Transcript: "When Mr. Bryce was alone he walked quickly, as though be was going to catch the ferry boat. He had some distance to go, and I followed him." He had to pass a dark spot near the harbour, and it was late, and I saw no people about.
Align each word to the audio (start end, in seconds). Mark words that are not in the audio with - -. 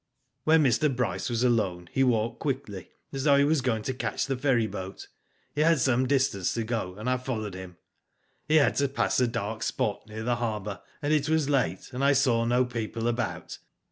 "When 0.45 0.63
Mr. 0.63 0.89
Bryce 0.95 1.29
was 1.29 1.43
alone 1.43 1.87
he 1.91 2.03
walked 2.03 2.39
quickly, 2.39 2.89
as 3.13 3.23
though 3.25 3.37
be 3.37 3.43
was 3.43 3.61
going 3.61 3.83
to 3.83 3.93
catch 3.93 4.25
the 4.25 4.35
ferry 4.35 4.65
boat. 4.65 5.07
He 5.53 5.61
had 5.61 5.79
some 5.79 6.07
distance 6.07 6.55
to 6.55 6.63
go, 6.63 6.95
and 6.95 7.07
I 7.07 7.17
followed 7.17 7.53
him." 7.53 7.77
He 8.49 8.55
had 8.55 8.75
to 8.77 8.87
pass 8.87 9.19
a 9.19 9.27
dark 9.27 9.61
spot 9.61 10.07
near 10.07 10.23
the 10.23 10.37
harbour, 10.37 10.81
and 11.03 11.13
it 11.13 11.29
was 11.29 11.49
late, 11.49 11.91
and 11.93 12.03
I 12.03 12.13
saw 12.13 12.45
no 12.45 12.65
people 12.65 13.07
about. 13.07 13.59